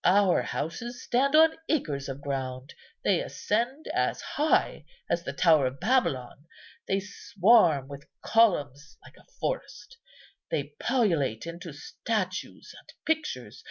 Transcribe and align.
Our 0.03 0.41
houses 0.41 1.03
stand 1.03 1.35
on 1.35 1.57
acres 1.69 2.09
of 2.09 2.21
ground, 2.21 2.73
they 3.03 3.21
ascend 3.21 3.85
as 3.93 4.19
high 4.19 4.85
as 5.07 5.21
the 5.21 5.31
Tower 5.31 5.67
of 5.67 5.79
Babylon; 5.79 6.47
they 6.87 6.99
swarm 6.99 7.87
with 7.87 8.07
columns 8.23 8.97
like 9.03 9.17
a 9.17 9.31
forest; 9.39 9.97
they 10.49 10.73
pullulate 10.79 11.45
into 11.45 11.71
statues 11.71 12.73
and 12.79 12.91
pictures. 13.05 13.59